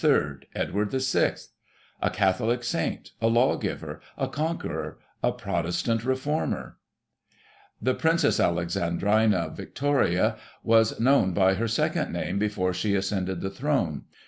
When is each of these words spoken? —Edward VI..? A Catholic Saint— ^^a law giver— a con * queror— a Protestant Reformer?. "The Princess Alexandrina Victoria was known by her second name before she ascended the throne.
—Edward 0.55 0.89
VI..? 0.89 1.35
A 2.01 2.09
Catholic 2.09 2.63
Saint— 2.63 3.11
^^a 3.21 3.31
law 3.31 3.55
giver— 3.55 4.01
a 4.17 4.27
con 4.27 4.57
* 4.57 4.57
queror— 4.57 4.95
a 5.23 5.31
Protestant 5.31 6.03
Reformer?. 6.03 6.77
"The 7.79 7.93
Princess 7.93 8.39
Alexandrina 8.39 9.51
Victoria 9.53 10.37
was 10.63 10.99
known 10.99 11.35
by 11.35 11.53
her 11.53 11.67
second 11.67 12.11
name 12.11 12.39
before 12.39 12.73
she 12.73 12.95
ascended 12.95 13.41
the 13.41 13.51
throne. 13.51 14.05